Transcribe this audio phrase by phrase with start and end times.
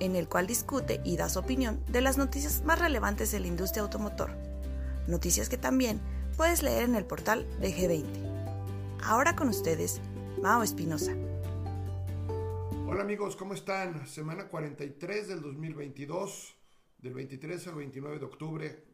[0.00, 3.46] en el cual discute y da su opinión de las noticias más relevantes de la
[3.46, 4.30] industria automotor.
[5.06, 6.00] Noticias que también
[6.36, 8.98] puedes leer en el portal de G20.
[9.02, 10.00] Ahora con ustedes,
[10.42, 11.14] Mao Espinosa.
[12.86, 14.06] Hola amigos, ¿cómo están?
[14.06, 16.56] Semana 43 del 2022,
[16.98, 18.84] del 23 al 29 de octubre,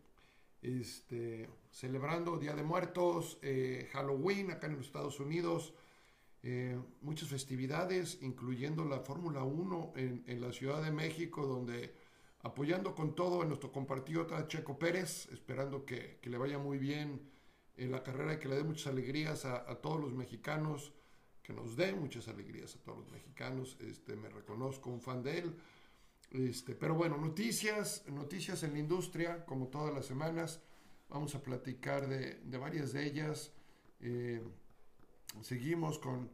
[0.63, 5.75] este, celebrando Día de Muertos, eh, Halloween acá en los Estados Unidos,
[6.47, 11.95] eh, muchas festividades, incluyendo la Fórmula 1 en, la Ciudad de México, donde
[12.43, 17.31] apoyando con todo a nuestro compatriota Checo Pérez, esperando que, le vaya muy bien
[17.79, 20.93] en la carrera y que le dé muchas alegrías a, todos los mexicanos,
[21.43, 23.79] que nos dé muchas alegrías a todos los mexicanos.
[23.81, 25.57] Este, me reconozco un fan de él.
[26.31, 30.61] Este, pero bueno, noticias, noticias en la industria, como todas las semanas.
[31.09, 33.51] Vamos a platicar de, varias de ellas.
[34.01, 34.43] Eh,
[35.43, 36.31] seguimos con...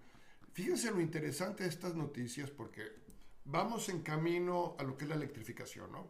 [0.52, 2.82] Fíjense lo interesante de estas noticias porque
[3.44, 6.08] vamos en camino a lo que es la electrificación, ¿no?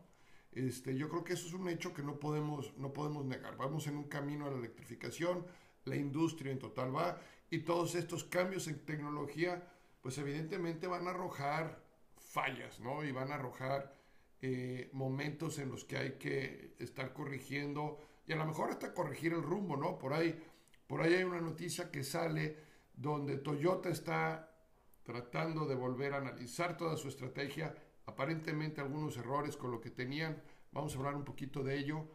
[0.53, 3.57] Este, yo creo que eso es un hecho que no podemos, no podemos negar.
[3.57, 5.47] Vamos en un camino a la electrificación,
[5.85, 9.63] la industria en total va, y todos estos cambios en tecnología,
[10.03, 11.83] pues evidentemente van a arrojar
[12.17, 13.05] fallas, ¿no?
[13.05, 13.95] Y van a arrojar
[14.43, 19.33] eh, momentos en los que hay que estar corrigiendo, y a lo mejor hasta corregir
[19.33, 19.99] el rumbo, ¿no?
[19.99, 20.41] Por ahí,
[20.87, 22.70] por ahí hay una noticia que sale
[23.01, 24.55] donde Toyota está
[25.03, 30.43] tratando de volver a analizar toda su estrategia, aparentemente algunos errores con lo que tenían,
[30.71, 32.07] vamos a hablar un poquito de ello.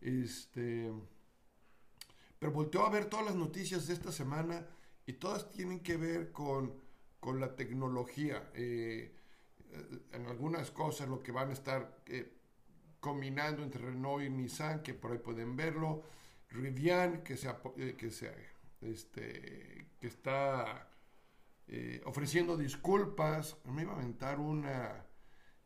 [0.00, 0.90] Este,
[2.38, 4.66] pero volteó a ver todas las noticias de esta semana
[5.04, 6.74] y todas tienen que ver con,
[7.20, 8.50] con la tecnología.
[8.54, 9.14] Eh,
[10.12, 12.32] en algunas cosas lo que van a estar eh,
[12.98, 16.02] combinando entre Renault y Nissan, que por ahí pueden verlo.
[16.48, 18.34] Rivian, que se, eh, que se
[18.80, 20.88] este, que está
[21.68, 23.56] eh, ofreciendo disculpas.
[23.64, 25.06] Me iba a aventar una,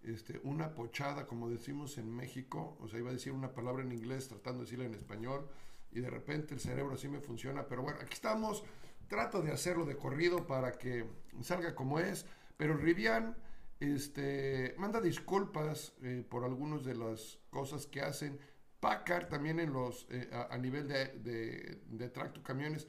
[0.03, 3.93] este, una pochada, como decimos en México, o sea, iba a decir una palabra en
[3.93, 5.49] inglés tratando de decirla en español,
[5.93, 8.65] y de repente el cerebro así me funciona, pero bueno, aquí estamos,
[9.07, 11.07] trato de hacerlo de corrido para que
[11.41, 13.37] salga como es, pero Rivian
[13.79, 18.39] este, manda disculpas eh, por algunas de las cosas que hacen.
[18.81, 22.87] Packard también en los, eh, a, nivel de, de, de tracto camiones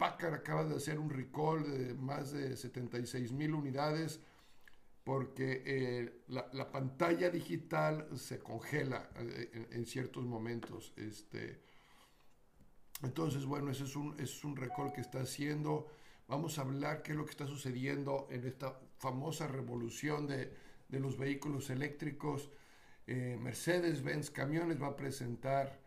[0.00, 4.18] Packard acaba de hacer un recall de más de 76 mil unidades
[5.04, 10.94] porque eh, la, pantalla digital se congela eh, en, ciertos momentos.
[10.96, 11.60] Este,
[13.02, 15.88] entonces, bueno, ese es un, es un recall que está haciendo.
[16.28, 20.50] Vamos a hablar qué es lo que está sucediendo en esta famosa revolución de,
[20.88, 22.50] los vehículos eléctricos.
[23.06, 25.78] Eh, Mercedes-Benz Camiones va a presentar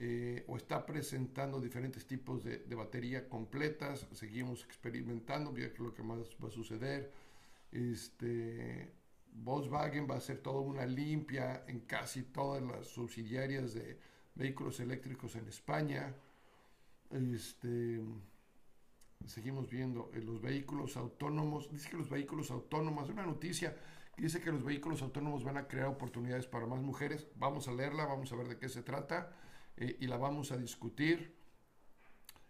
[0.00, 4.06] eh, o está presentando diferentes tipos de, batería completas.
[4.12, 7.12] Seguimos experimentando, ver lo que más va a suceder.
[7.72, 8.92] Este,
[9.32, 13.98] Volkswagen va a hacer toda una limpia en casi todas las subsidiarias de
[14.36, 16.14] vehículos eléctricos en España.
[17.10, 18.00] Este,
[19.26, 21.72] seguimos viendo eh, los vehículos autónomos.
[21.72, 23.76] Dice que los vehículos autónomos, una noticia
[24.14, 27.26] que dice que los vehículos autónomos van a crear oportunidades para más mujeres.
[27.34, 29.34] Vamos a leerla, vamos a ver de qué se trata.
[29.78, 31.36] Eh, y la vamos a discutir.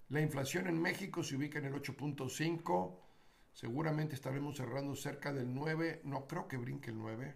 [0.08, 2.98] La inflación en México se ubica en el 8.5,
[3.52, 7.34] seguramente estaremos cerrando cerca del 9, no creo que brinque el 9,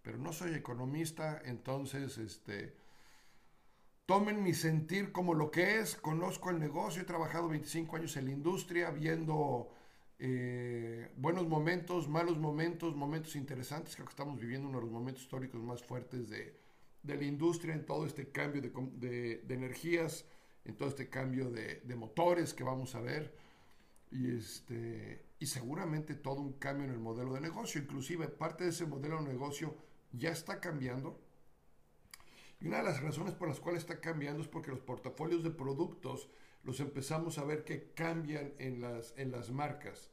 [0.00, 2.74] pero no soy economista, entonces este,
[4.06, 8.24] tomen mi sentir como lo que es, conozco el negocio, he trabajado 25 años en
[8.24, 9.68] la industria, viendo
[10.18, 15.24] eh, buenos momentos, malos momentos, momentos interesantes, creo que estamos viviendo uno de los momentos
[15.24, 16.63] históricos más fuertes de,
[17.04, 18.70] de la industria en todo este cambio de,
[19.38, 20.24] de, energías,
[20.64, 23.34] en todo este cambio de, de, motores que vamos a ver
[24.10, 27.80] y, este, y seguramente todo un cambio en el modelo de negocio.
[27.80, 29.76] Inclusive parte de ese modelo de negocio
[30.12, 31.20] ya está cambiando.
[32.60, 35.50] Y una de las razones por las cuales está cambiando es porque los portafolios de
[35.50, 36.30] productos
[36.62, 40.10] los empezamos a ver que cambian en las, en las marcas.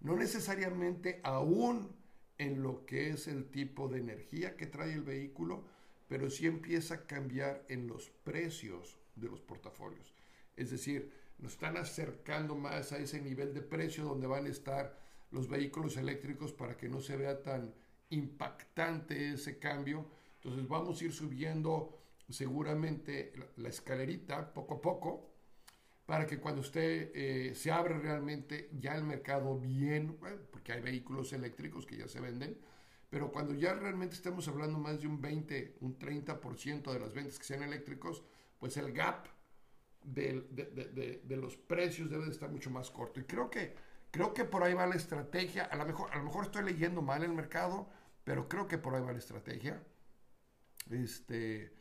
[0.00, 1.96] No necesariamente aún
[2.36, 5.64] en lo que es el tipo de energía que trae el vehículo,
[6.08, 10.14] pero sí empieza a cambiar en los precios de los portafolios.
[10.56, 14.98] Es decir, nos están acercando más a ese nivel de precio donde van a estar
[15.30, 17.74] los vehículos eléctricos para que no se vea tan
[18.10, 20.06] impactante ese cambio.
[20.36, 21.98] Entonces vamos a ir subiendo
[22.28, 25.30] seguramente la, escalerita poco a poco
[26.06, 30.18] para que cuando usted eh, se abre realmente ya el mercado bien,
[30.50, 32.58] porque hay vehículos eléctricos que ya se venden,
[33.14, 37.38] pero cuando ya realmente estemos hablando más de un 20, un 30% de las ventas
[37.38, 38.24] que sean eléctricos,
[38.58, 39.28] pues el gap
[40.02, 43.20] de, de, de, los precios debe de estar mucho más corto.
[43.20, 43.72] Y creo que,
[44.10, 45.62] creo que por ahí va la estrategia.
[45.62, 47.88] A lo, mejor, a lo mejor estoy leyendo mal el mercado,
[48.24, 49.80] pero creo que por ahí va la estrategia.
[50.90, 51.72] Este,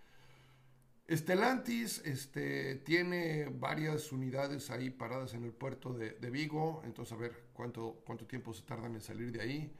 [1.07, 7.45] Estelantis este, tiene varias unidades ahí paradas en el puerto de, Vigo, entonces a ver
[7.53, 9.75] cuánto, cuánto tiempo se tardan en salir de ahí.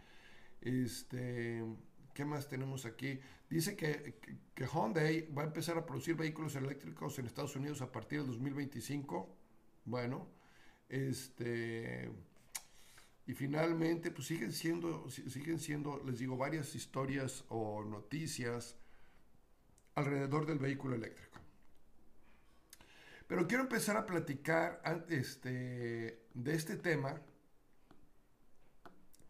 [0.64, 1.62] Este,
[2.14, 3.20] ¿Qué más tenemos aquí?
[3.50, 4.16] Dice que,
[4.56, 8.28] que, Hyundai va a empezar a producir vehículos eléctricos en Estados Unidos a partir del
[8.28, 9.36] 2025.
[9.86, 10.28] Bueno,
[10.90, 12.10] este...
[13.26, 18.76] Y finalmente, pues siguen siendo, siguen siendo, les digo, varias historias o noticias
[19.96, 21.40] alrededor del vehículo eléctrico.
[23.28, 27.22] Pero quiero empezar a platicar este, de este tema,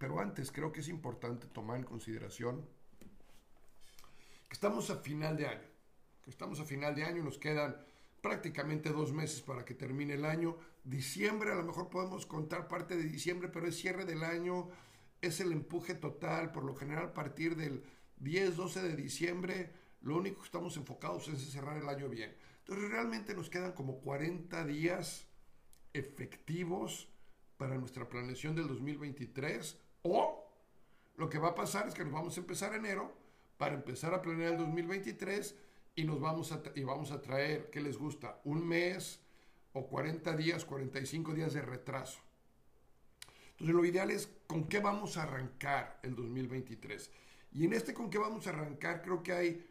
[0.03, 2.67] pero antes creo que es importante tomar en consideración
[4.49, 5.69] que estamos a final de año,
[6.21, 7.77] que estamos a final de año, nos quedan
[8.21, 10.57] prácticamente dos meses para que termine el año.
[10.83, 14.67] Diciembre, a lo mejor podemos contar parte de diciembre, pero es cierre del año,
[15.21, 17.81] es el empuje total, por lo general a partir del
[18.17, 19.71] 10, 12 de diciembre
[20.01, 22.35] lo único que estamos enfocados es cerrar el año bien.
[22.57, 25.27] Entonces realmente nos quedan como 40 días
[25.93, 27.07] efectivos
[27.55, 30.47] para nuestra planeación del 2023 o
[31.15, 33.13] lo que va a pasar es que nos vamos a empezar enero
[33.57, 35.55] para empezar a planear el 2023
[35.95, 38.39] y nos vamos a, y vamos a traer, ¿qué les gusta?
[38.45, 39.19] Un mes
[39.73, 42.19] o 40 días, 45 días de retraso.
[43.51, 47.11] Entonces lo ideal es con qué vamos a arrancar el 2023.
[47.53, 49.69] Y en este con qué vamos a arrancar creo que hay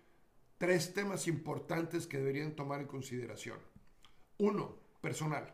[0.59, 3.59] tres temas importantes que deberían tomar en consideración.
[4.39, 5.53] Uno, personal.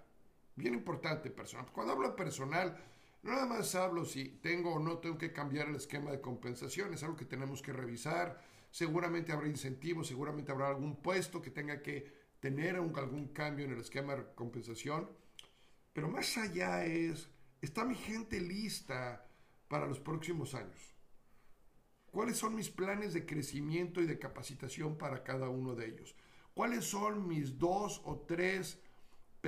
[0.55, 1.67] Bien importante, personal.
[1.73, 2.77] Cuando hablo personal,
[3.23, 7.03] nada más hablo si tengo o no tengo que cambiar el esquema de compensación, es
[7.03, 8.41] algo que tenemos que revisar.
[8.71, 13.81] Seguramente habrá incentivos, seguramente habrá algún puesto que tenga que tener algún cambio en el
[13.81, 15.11] esquema de compensación.
[15.93, 17.29] Pero más allá es,
[17.61, 19.27] ¿está mi gente lista
[19.69, 20.95] para los próximos años?
[22.11, 26.15] ¿Cuáles son mis planes de crecimiento y de capacitación para cada uno de ellos?
[26.55, 28.81] ¿Cuáles son mis dos o tres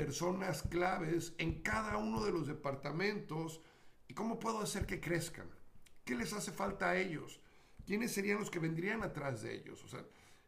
[0.00, 3.60] personas claves en cada uno de los departamentos?
[4.08, 5.46] ¿Y cómo puedo hacer que crezcan?
[6.06, 7.38] ¿Qué les hace falta a ellos?
[7.86, 9.84] ¿Quiénes serían los que vendrían atrás de ellos?
[9.84, 10.02] O sea,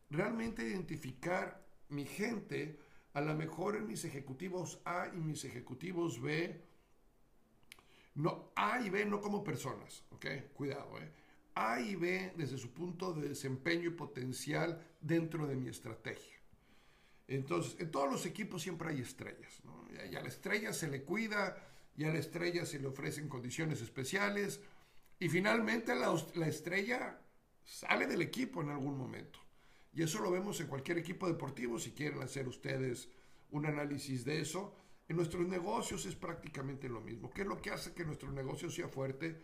[0.09, 2.79] realmente identificar mi gente,
[3.13, 6.59] a lo mejor en mis ejecutivos A y mis ejecutivos B,
[8.15, 10.27] no, A y B no como personas, ¿ok?
[10.55, 11.13] Cuidado, ¿eh?
[11.55, 16.42] A y B desde su punto de desempeño y potencial dentro de mi estrategia.
[17.35, 19.63] Entonces, en todos los equipos siempre hay estrellas.
[20.11, 21.57] Y a la estrella se le cuida,
[21.97, 24.61] y a la estrella se le ofrecen condiciones especiales,
[25.19, 27.21] y finalmente la, la estrella
[27.65, 29.39] sale del equipo en algún momento.
[29.93, 33.09] Y eso lo vemos en cualquier equipo deportivo, si quieren hacer ustedes
[33.51, 34.75] un análisis de eso.
[35.09, 37.31] En nuestros negocios es prácticamente lo mismo.
[37.31, 39.43] ¿Qué es lo que hace que nuestro negocio sea fuerte?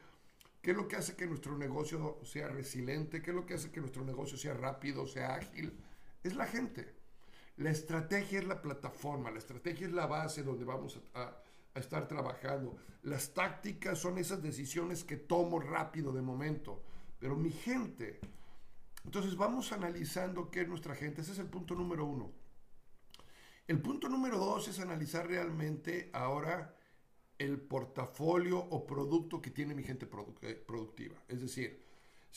[0.63, 3.23] ¿Qué es lo que hace que nuestro negocio sea resiliente?
[3.23, 5.73] ¿Qué es lo que hace que nuestro negocio sea rápido, sea ágil?
[6.23, 6.98] Es la gente.
[7.59, 11.43] La estrategia es la plataforma, la estrategia es la base donde vamos a,
[11.75, 12.77] estar trabajando.
[13.03, 16.83] Las tácticas son esas decisiones que tomo rápido de momento.
[17.19, 18.21] Pero mi gente,
[19.05, 21.21] entonces vamos analizando qué es nuestra gente.
[21.21, 22.33] Ese es el punto número uno.
[23.67, 26.77] El punto número dos es analizar realmente ahora
[27.39, 30.09] el portafolio o producto que tiene mi gente
[30.43, 31.17] eh, productiva.
[31.29, 31.88] Es decir,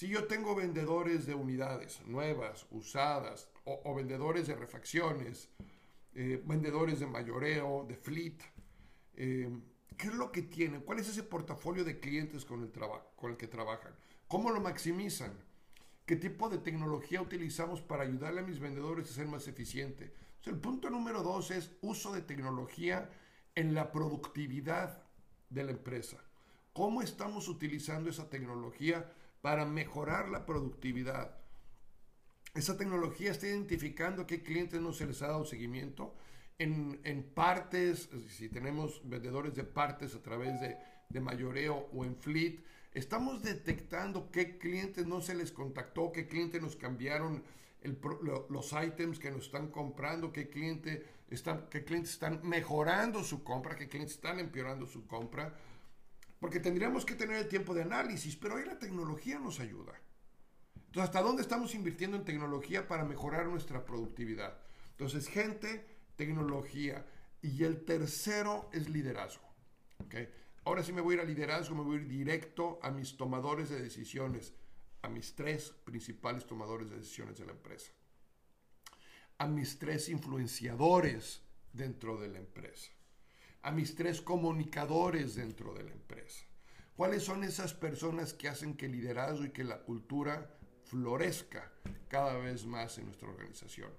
[0.02, 5.48] si yo tengo vendedores de unidades nuevas, usadas, o, vendedores de refacciones,
[6.16, 8.38] eh, vendedores de mayoreo, de fleet,
[9.14, 9.48] eh,
[9.96, 10.82] ¿qué es lo que tienen?
[10.82, 12.72] ¿Cuál es ese portafolio de clientes con el,
[13.16, 13.94] con el que trabajan?
[14.28, 15.34] ¿Cómo lo maximizan?
[16.08, 20.12] ¿Qué tipo de tecnología utilizamos para ayudarle a mis vendedores a ser más eficientes?
[20.48, 23.08] el punto número dos es uso de tecnología
[23.54, 25.04] en la productividad
[25.52, 26.18] de la empresa.
[26.74, 29.08] ¿Cómo estamos utilizando esa tecnología
[29.42, 31.38] para mejorar la productividad?
[32.54, 36.16] Esa tecnología está identificando qué clientes no se les ha dado seguimiento.
[36.58, 40.78] En, partes, si tenemos vendedores de partes a través de,
[41.10, 42.60] de mayoreo o en fleet,
[42.94, 47.44] estamos detectando qué clientes no se les contactó, qué clientes nos cambiaron
[48.50, 53.76] los items que nos están comprando, qué, cliente están, qué clientes están mejorando su compra,
[53.76, 55.56] qué clientes están empeorando su compra,
[56.42, 59.94] porque tendríamos que tener el tiempo de análisis, pero ahí la tecnología nos ayuda.
[60.74, 64.58] Entonces, ¿hasta dónde estamos invirtiendo en tecnología para mejorar nuestra productividad?
[64.90, 67.06] Entonces, gente, tecnología.
[67.44, 69.48] Y el tercero es liderazgo.
[70.04, 70.30] ¿okay?
[70.66, 73.16] Ahora sí me voy a ir a liderazgo, me voy a ir directo a mis
[73.18, 74.52] tomadores de decisiones,
[75.04, 77.92] a mis tres principales tomadores de decisiones de la empresa,
[79.38, 82.90] a mis tres influenciadores dentro de la empresa,
[83.64, 86.46] a mis tres comunicadores dentro de la empresa.
[86.96, 91.72] ¿Cuáles son esas personas que hacen que el liderazgo y que la cultura florezca
[92.08, 93.92] cada vez más en nuestra organización?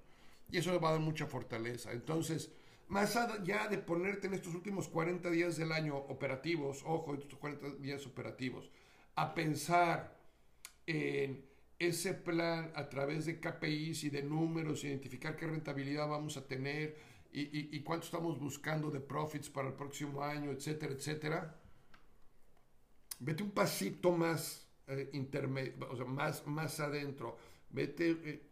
[0.50, 1.92] Y eso le va a dar mucha fortaleza.
[1.92, 2.52] Entonces,
[2.88, 7.76] más allá de ponerte en estos últimos 40 días del año operativos, ojo, estos 40
[7.80, 8.70] días operativos,
[9.14, 10.18] a pensar
[10.86, 11.44] en
[11.78, 16.96] ese plan a través de KPIs y de números, identificar qué rentabilidad vamos a tener
[17.34, 21.60] y, cuánto estamos buscando de profits para el próximo año, etcétera, etcétera.
[23.20, 27.38] Vete un pasito más eh, intermedio, o sea, más, más adentro.
[27.70, 28.50] Vete, eh,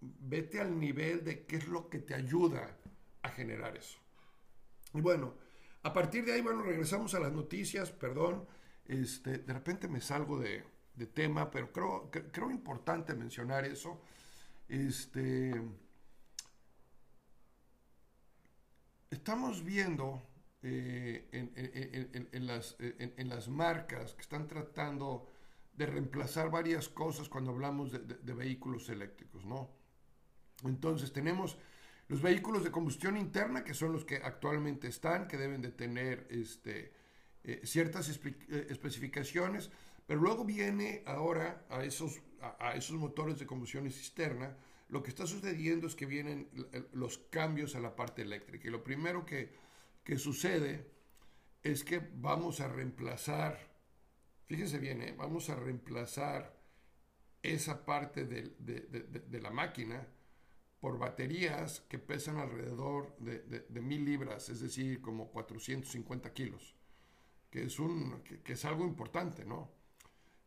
[0.00, 2.76] vete al nivel de qué es lo que te ayuda
[3.22, 3.98] a generar eso.
[4.92, 5.34] Y bueno,
[5.82, 8.46] a partir de ahí, bueno, regresamos a las noticias, perdón,
[8.86, 10.64] este, de repente me salgo de,
[11.12, 14.00] tema, pero creo, creo importante mencionar eso.
[14.68, 15.52] Este,
[19.10, 20.22] estamos viendo
[20.62, 25.30] eh, en, las, en, las, marcas que están tratando
[25.74, 29.70] de reemplazar varias cosas cuando hablamos de, vehículos eléctricos, ¿no?
[30.64, 31.58] Entonces tenemos
[32.08, 36.26] los vehículos de combustión interna, que son los que actualmente están, que deben de tener
[36.30, 36.92] este,
[37.44, 39.70] eh, ciertas eh, especificaciones,
[40.06, 42.20] pero luego viene ahora a esos,
[42.58, 44.56] a, esos motores de combustión externa,
[44.88, 46.48] lo que está sucediendo es que vienen
[46.92, 48.68] los cambios a la parte eléctrica.
[48.68, 49.52] Y lo primero que,
[50.04, 50.86] que sucede
[51.62, 53.58] es que vamos a reemplazar,
[54.46, 55.14] fíjense bien, ¿eh?
[55.16, 56.56] vamos a reemplazar
[57.42, 60.06] esa parte de, de, de la máquina
[60.80, 66.76] por baterías que pesan alrededor de, mil libras, es decir, como 450 kilos,
[67.50, 69.70] que es, un, que, es algo importante, ¿no?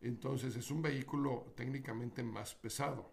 [0.01, 3.11] Entonces es un vehículo técnicamente más pesado.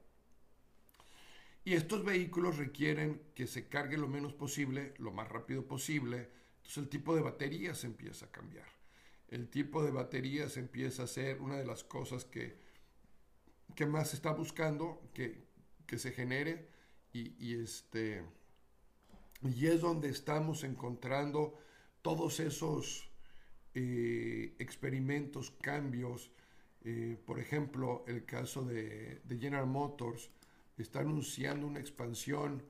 [1.66, 6.30] Y estos vehículos requieren que se cargue lo menos posible, lo más rápido posible.
[6.58, 8.68] Entonces el tipo de baterías empieza a cambiar.
[9.26, 12.56] El tipo de baterías empieza a ser una de las cosas que,
[13.74, 15.42] que más se está buscando que,
[15.88, 16.68] que se genere
[17.12, 18.22] y, este,
[19.42, 21.58] y es donde estamos encontrando
[22.00, 23.10] todos esos
[23.74, 26.30] eh, experimentos, cambios.
[26.84, 30.30] Eh, por ejemplo, el caso de, General Motors
[30.82, 32.62] está anunciando una expansión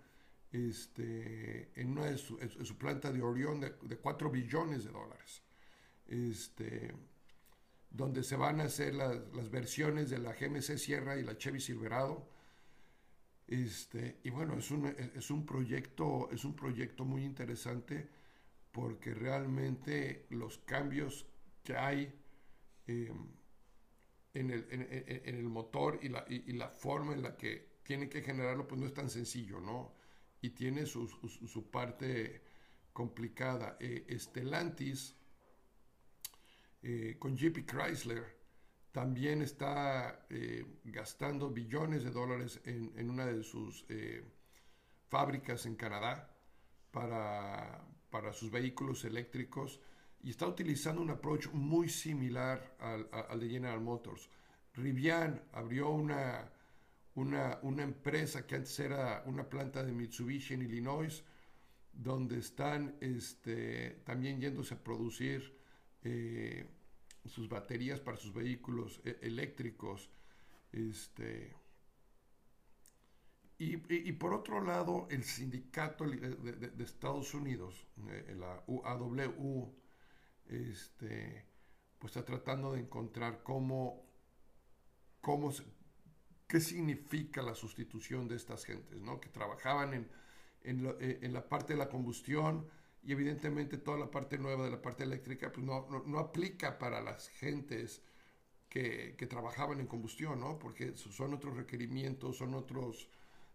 [0.53, 2.39] este, en, una de su,
[2.79, 5.43] planta de Orión de, de, 4 billones de dólares.
[6.07, 6.95] Este,
[7.91, 11.61] donde se van a hacer las, las versiones de la GMC Sierra y la Chevy
[11.61, 12.29] Silverado
[13.47, 18.09] este, y bueno, es un, es un, proyecto, es un proyecto muy interesante
[18.73, 21.27] porque realmente los cambios
[21.63, 22.13] que hay
[22.89, 23.29] em,
[24.35, 28.23] en, el, en, el, motor y la, y, la, forma en la que tiene que
[28.23, 29.95] generarlo, pues no es tan sencillo, ¿no?
[30.41, 32.43] Y tiene su, parte
[32.93, 33.77] complicada.
[33.81, 35.15] Eh, Estelantis
[36.83, 38.37] eh, con JP Chrysler
[38.93, 44.25] también está eh, gastando billones de dólares en, una de sus eh,
[45.09, 46.31] fábricas en Canadá
[46.93, 49.81] para, para, sus vehículos eléctricos
[50.23, 54.31] y está utilizando un approach muy similar al, de General Motors.
[54.75, 56.51] Rivian abrió una,
[57.17, 61.25] una, una, empresa que antes era una planta de Mitsubishi en Illinois,
[61.93, 65.57] donde están este, también yéndose a producir
[66.05, 66.67] eh,
[67.25, 70.11] sus baterías para sus vehículos e, eléctricos.
[70.73, 71.55] Este,
[73.59, 79.75] y, por otro lado, el sindicato de, Estados Unidos, eh, la UAW,
[80.49, 81.47] este,
[81.99, 84.05] pues está tratando de encontrar cómo,
[85.23, 85.51] cómo
[86.47, 89.21] qué significa la sustitución de estas gentes, ¿no?
[89.21, 90.09] que trabajaban en,
[90.65, 92.69] eh, en la parte de la combustión,
[93.07, 97.01] y evidentemente toda la parte nueva de la parte eléctrica pues no, no, aplica para
[97.01, 98.03] las gentes
[98.69, 100.59] que, que, trabajaban en combustión, ¿no?
[100.59, 103.09] Porque son otros requerimientos, son otros,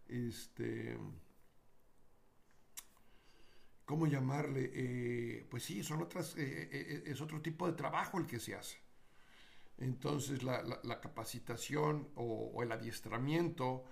[0.08, 0.96] este,
[3.84, 4.70] ¿cómo llamarle?
[4.72, 8.54] Eh, pues sí, son otras, eh, eh, es otro tipo de trabajo el que se
[8.54, 8.78] hace.
[9.82, 13.84] Entonces la, capacitación o, o el adiestramiento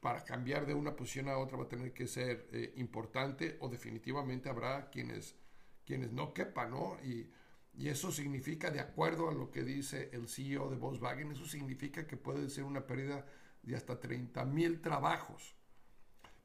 [0.00, 3.68] para cambiar de una posición a otra va a tener que ser eh, importante o
[3.68, 5.36] definitivamente habrá quienes,
[5.84, 6.98] quienes no quepan, ¿no?
[7.04, 7.30] Y,
[7.74, 12.06] Y eso significa, de acuerdo a lo que dice el CEO de Volkswagen, eso significa
[12.06, 13.24] que puede ser una pérdida
[13.62, 15.54] de hasta 30 mil trabajos,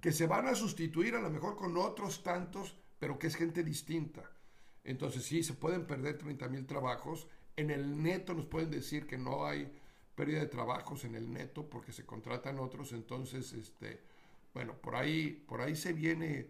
[0.01, 3.63] que se van a sustituir a lo mejor con otros tantos, pero que es gente
[3.63, 4.23] distinta.
[4.83, 7.27] Entonces sí, se pueden perder 30 mil trabajos.
[7.57, 9.69] En el neto nos pueden decir que no hay
[10.15, 12.93] pérdida de trabajos en el neto porque se contratan otros.
[12.93, 13.99] Entonces, este,
[14.53, 16.47] bueno, por ahí, por ahí se viene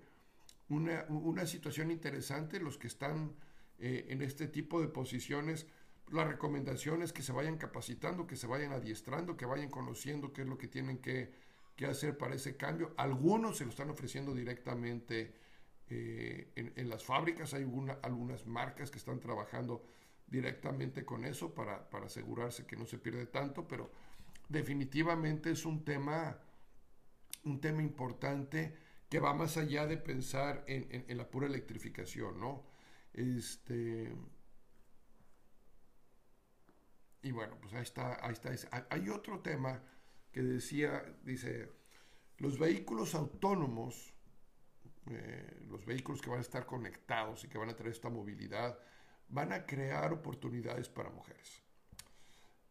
[0.69, 2.59] una, una situación interesante.
[2.59, 3.33] Los que están
[3.79, 5.65] eh, en este tipo de posiciones,
[6.11, 10.43] la recomendación es que se vayan capacitando, que se vayan adiestrando, que vayan conociendo qué
[10.43, 11.33] es lo que tienen que,
[11.75, 12.93] que hacer para ese cambio.
[12.97, 15.33] Algunos se lo están ofreciendo directamente
[15.89, 17.65] eh, en, las fábricas hay
[18.01, 19.85] algunas marcas que están trabajando
[20.27, 23.91] directamente con eso para, asegurarse que no se pierde tanto, pero
[24.49, 26.37] definitivamente es un tema,
[27.43, 28.77] un tema importante
[29.09, 32.65] que va más allá de pensar en, la pura electrificación, ¿no?
[33.13, 34.13] Este,
[37.21, 38.51] y bueno, pues ahí está, ahí está.
[38.89, 39.81] Hay otro tema
[40.31, 41.71] que decía, dice,
[42.37, 44.13] los vehículos autónomos
[45.09, 48.77] eh, los vehículos que van a estar conectados y que van a traer esta movilidad,
[49.29, 51.63] van a crear oportunidades para mujeres.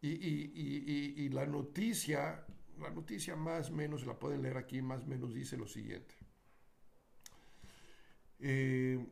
[0.01, 2.45] Y, la noticia,
[2.79, 6.15] la noticia más o menos, la pueden leer aquí, más o menos dice lo siguiente.
[8.39, 9.05] Eh,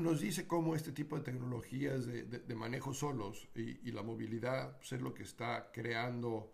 [0.00, 5.00] nos dice cómo este tipo de tecnologías de, manejo solos y, la movilidad pues, es
[5.00, 6.52] lo que está creando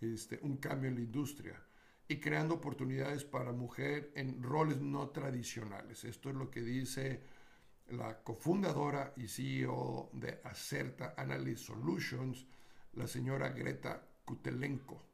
[0.00, 1.62] este, un cambio en la industria
[2.08, 6.04] y creando oportunidades para mujer en roles no tradicionales.
[6.04, 7.22] Esto es lo que dice
[7.90, 12.46] la cofundadora y CEO de Acerta Analyst Solutions,
[12.94, 15.12] la señora Greta Kutelenko.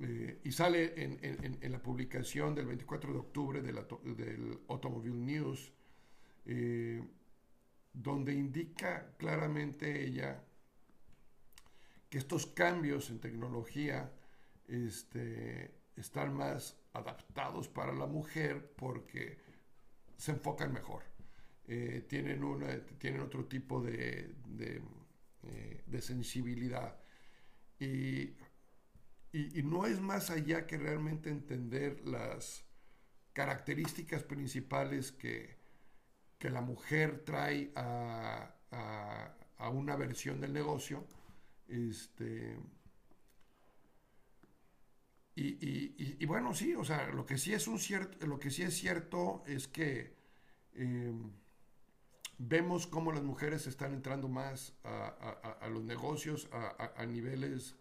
[0.00, 5.72] Eh, y sale en, la publicación del 24 de octubre del Automobile News,
[6.46, 7.02] eh,
[7.92, 10.42] donde indica claramente ella
[12.08, 14.10] que estos cambios en tecnología
[14.70, 19.38] este, están más adaptados para la mujer porque
[20.16, 21.02] se enfocan mejor.
[21.66, 24.82] Eh, tienen, una, tienen otro tipo de, de,
[25.44, 26.96] eh, sensibilidad.
[27.78, 28.34] Y,
[29.32, 32.64] y, no es más allá que realmente entender las
[33.32, 35.56] características principales que,
[36.38, 41.06] que la mujer trae a, a, a una versión del negocio.
[41.68, 42.56] Este,
[45.42, 48.74] y, bueno, sí, o sea, lo que sí es un cierto, lo que sí es
[48.74, 50.16] cierto es que
[50.74, 51.32] em,
[52.38, 57.76] vemos cómo las mujeres están entrando más a, los negocios a, niveles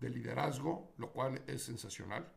[0.00, 2.32] de liderazgo, lo cual es sensacional,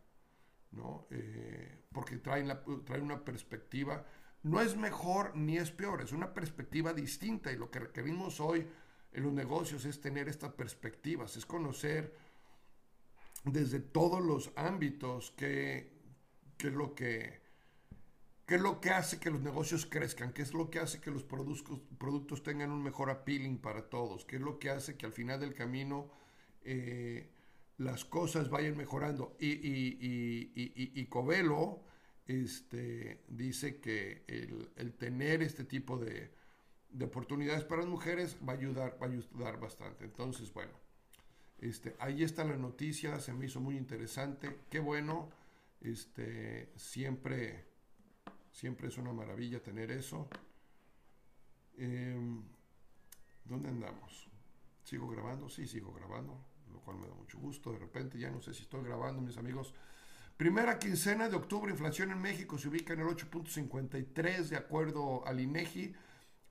[0.72, 1.08] ¿no?
[1.12, 2.64] Eh, porque traen, la,
[3.02, 4.06] una perspectiva,
[4.44, 8.68] no es mejor ni es peor, es una perspectiva distinta y lo que requerimos hoy
[9.12, 12.31] en los negocios es tener estas perspectivas, es conocer
[13.44, 15.92] desde todos los ámbitos qué,
[16.60, 17.42] es lo que
[18.46, 21.10] qué es lo que hace que los negocios crezcan, qué es lo que hace que
[21.10, 25.14] los productos, tengan un mejor appealing para todos, qué es lo que hace que al
[25.14, 26.12] final del camino
[26.64, 27.30] eh,
[27.78, 29.36] las cosas vayan mejorando.
[29.40, 31.84] Y, y, Covelo
[32.28, 36.32] este, dice que el, tener este tipo de,
[36.90, 40.04] de, oportunidades para las mujeres va a ayudar, va a ayudar bastante.
[40.06, 40.74] Entonces, bueno,
[41.62, 44.62] este, ahí está la noticia, se me hizo muy interesante.
[44.70, 45.30] Qué bueno,
[45.80, 47.66] este, siempre,
[48.52, 50.28] siempre es una maravilla tener eso.
[51.78, 52.44] Em,
[53.46, 54.28] ¿Dónde andamos?
[54.84, 55.50] ¿Sigo grabando?
[55.50, 56.44] Sí, sigo grabando,
[56.74, 57.72] lo cual me da mucho gusto.
[57.72, 59.76] De repente ya no sé si estoy grabando, mis amigos.
[60.38, 65.40] Primera quincena de octubre, inflación en México se ubica en el 8.53 de acuerdo al
[65.40, 65.94] INEGI.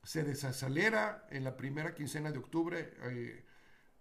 [0.03, 2.93] Se desacelera en la primera quincena de octubre.
[3.03, 3.43] Eh,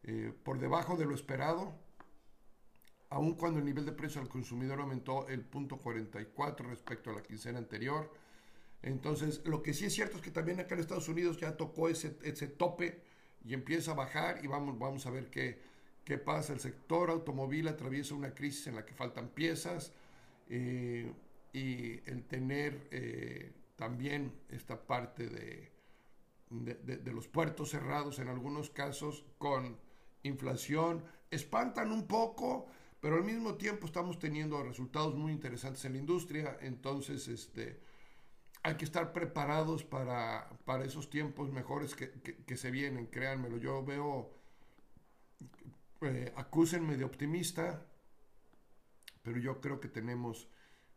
[0.02, 1.74] eh, por debajo de lo esperado,
[3.10, 7.22] aun cuando el nivel de precio al consumidor aumentó el punto 44 respecto a la
[7.22, 8.10] quincena anterior.
[8.82, 11.88] Entonces, lo que sí es cierto es que también acá en Estados Unidos ya tocó
[11.88, 13.02] ese, ese tope
[13.44, 15.60] y empieza a bajar y vamos, vamos a ver qué,
[16.04, 16.52] qué pasa.
[16.52, 19.92] El sector automóvil atraviesa una crisis en la que faltan piezas
[20.48, 21.12] eh,
[21.52, 25.70] y el tener eh, también esta parte de,
[26.50, 29.76] de, los puertos cerrados en algunos casos con
[30.22, 32.66] inflación, espantan un poco,
[33.00, 37.80] pero al mismo tiempo estamos teniendo resultados muy interesantes en la industria, entonces este,
[38.62, 44.34] hay que estar preparados para, para esos tiempos mejores que, se vienen, créanmelo, yo veo,
[46.02, 47.86] eh, acúsenme de optimista,
[49.22, 50.48] pero yo creo que tenemos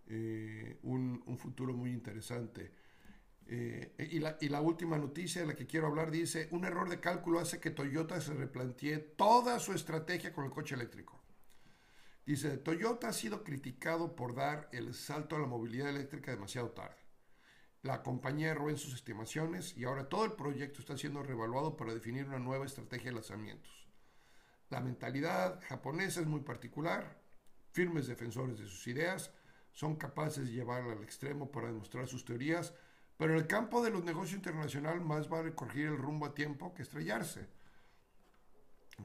[0.08, 2.83] eh, un, un, futuro muy interesante.
[3.48, 6.90] Eh, y, la, y, la, última noticia de la que quiero hablar dice, un error
[6.90, 11.22] de cálculo hace que Toyota se replantee toda su estrategia con el coche eléctrico.
[12.26, 16.96] Dice, Toyota ha sido criticado por dar el salto a la movilidad eléctrica demasiado tarde.
[17.82, 21.94] La compañía erró en sus estimaciones y ahora todo el proyecto está siendo reevaluado para
[21.94, 23.90] definir una nueva estrategia de lanzamientos.
[24.70, 27.22] La mentalidad japonesa es muy particular,
[27.74, 29.32] firmes defensores de sus ideas,
[29.74, 32.74] son capaces de llevarla al extremo para demostrar sus teorías,
[33.18, 36.74] pero en el campo de los negocios internacionales más vale corregir el rumbo a tiempo
[36.74, 37.48] que estrellarse.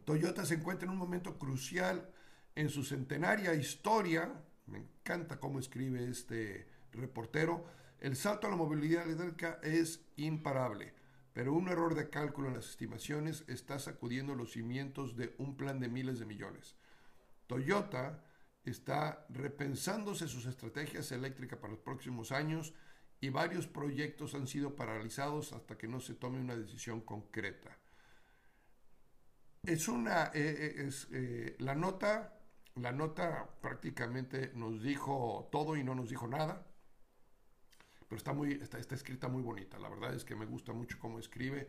[0.04, 2.10] Toyota se encuentra en un momento crucial
[2.54, 4.32] en su centenaria historia,
[4.66, 7.64] me encanta cómo escribe este reportero,
[8.00, 10.94] el salto a la movilidad eléctrica es imparable,
[11.32, 15.80] pero un error de cálculo en las estimaciones está sacudiendo los cimientos de un plan
[15.80, 16.76] de miles de millones.
[17.46, 18.24] Toyota
[18.64, 22.74] está repensándose sus estrategias eléctricas para los próximos años
[23.20, 27.76] y varios proyectos han sido paralizados hasta que no se tome una decisión concreta.
[29.64, 32.38] Es una, eh, eh, es, eh, la nota,
[32.76, 36.64] la nota prácticamente nos dijo todo y no nos dijo nada
[38.08, 39.78] pero está, muy, está, escrita muy bonita.
[39.78, 41.68] La verdad es que me gusta mucho cómo escribe.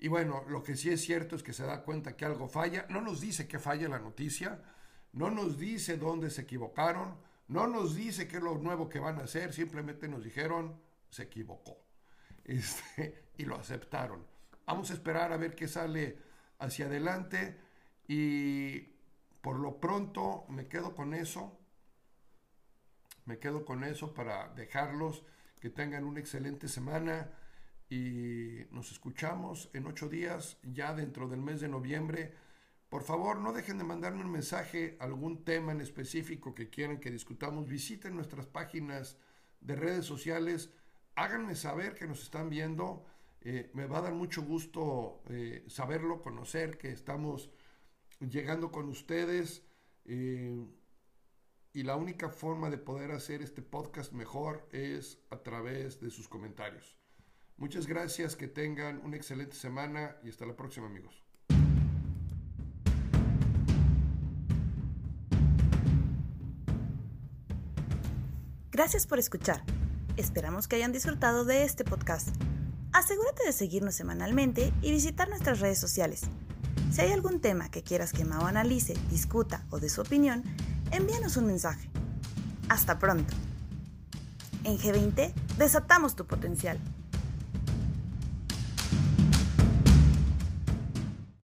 [0.00, 2.86] Y bueno, lo que sí es cierto es que se da cuenta que algo falla.
[2.88, 4.60] No nos dice que falla la noticia,
[5.12, 7.16] no nos dice dónde se equivocaron,
[7.48, 10.80] no nos dice qué es lo nuevo que van a hacer, simplemente nos dijeron
[11.10, 11.78] se equivocó.
[12.44, 14.26] Este, y lo aceptaron.
[14.66, 16.18] Vamos a esperar a ver qué sale
[16.58, 17.58] hacia adelante
[18.06, 18.80] y
[19.40, 21.58] por lo pronto me quedo con eso.
[23.24, 25.24] Me quedo con eso para dejarlos
[25.60, 27.30] que tengan una excelente semana
[27.90, 32.34] y nos escuchamos en ocho días, ya dentro del mes de noviembre.
[32.88, 37.10] Por favor, no dejen de mandarme un mensaje, algún tema en específico que quieran que
[37.10, 37.68] discutamos.
[37.68, 39.18] Visiten nuestras páginas
[39.60, 40.70] de redes sociales.
[41.14, 43.04] Háganme saber que nos están viendo.
[43.42, 47.50] Eh, me va a dar mucho gusto eh, saberlo, conocer que estamos
[48.20, 49.62] llegando con ustedes.
[50.06, 50.66] Eh,
[51.74, 56.26] y la única forma de poder hacer este podcast mejor es a través de sus
[56.26, 56.96] comentarios.
[57.58, 61.27] Muchas gracias, que tengan una excelente semana y hasta la próxima amigos.
[68.78, 69.60] Gracias por escuchar.
[70.16, 72.28] Esperamos que hayan disfrutado de este podcast.
[72.92, 76.22] Asegúrate de seguirnos semanalmente y visitar nuestras redes sociales.
[76.92, 80.44] Si hay algún tema que quieras que Mao analice, discuta o dé su opinión,
[80.92, 81.90] envíanos un mensaje.
[82.68, 83.34] Hasta pronto.
[84.62, 86.78] En G20 desatamos tu potencial.